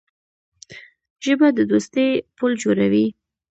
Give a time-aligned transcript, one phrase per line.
[1.23, 3.05] ژبه د دوستۍ پُل جوړوي